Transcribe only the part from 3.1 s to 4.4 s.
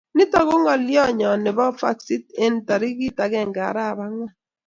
agenge arap angwan